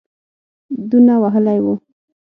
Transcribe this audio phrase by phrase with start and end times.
[0.89, 1.73] دونه وهلی وو.